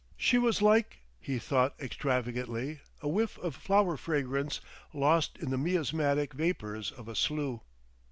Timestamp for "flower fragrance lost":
3.55-5.37